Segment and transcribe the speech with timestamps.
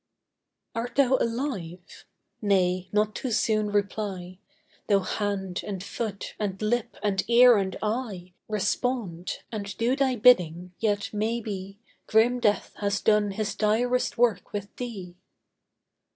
[0.73, 2.05] Art thou alive?
[2.41, 4.39] Nay, not too soon reply,
[4.87, 10.73] Tho' hand, and foot, and lip, and ear, and eye, Respond, and do thy bidding
[10.79, 11.77] yet may be
[12.07, 15.17] Grim death has done his direst work with thee.